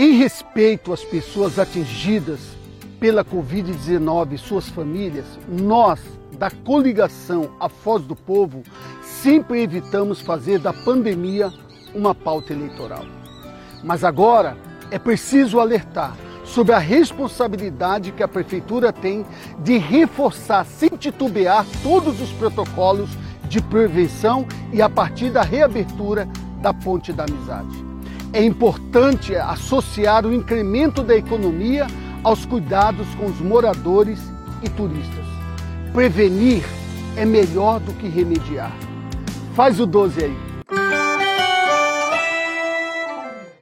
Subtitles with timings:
[0.00, 2.38] Em respeito às pessoas atingidas
[3.00, 5.98] pela Covid-19 e suas famílias, nós,
[6.38, 8.62] da coligação A Foz do Povo,
[9.02, 11.52] sempre evitamos fazer da pandemia
[11.92, 13.04] uma pauta eleitoral.
[13.82, 14.56] Mas agora
[14.88, 19.26] é preciso alertar sobre a responsabilidade que a Prefeitura tem
[19.64, 23.10] de reforçar, sem titubear, todos os protocolos
[23.48, 26.28] de prevenção e a partir da reabertura
[26.62, 27.87] da Ponte da Amizade.
[28.32, 31.86] É importante associar o incremento da economia
[32.22, 34.20] aos cuidados com os moradores
[34.62, 35.24] e turistas.
[35.92, 36.62] Prevenir
[37.16, 38.72] é melhor do que remediar.
[39.54, 40.47] Faz o 12 aí.